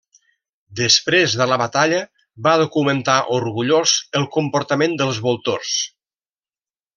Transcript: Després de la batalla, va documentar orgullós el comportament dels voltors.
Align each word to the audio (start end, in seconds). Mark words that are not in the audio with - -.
Després 0.77 1.35
de 1.41 1.45
la 1.51 1.59
batalla, 1.61 1.99
va 2.47 2.53
documentar 2.61 3.19
orgullós 3.37 3.93
el 4.21 4.27
comportament 4.39 4.97
dels 5.03 5.21
voltors. 5.29 5.77